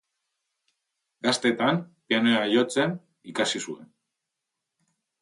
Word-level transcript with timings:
Gaztetan 1.27 1.79
pianoa 2.07 2.41
jotzen 2.57 2.99
ikasi 3.37 3.65
zuen. 3.69 3.89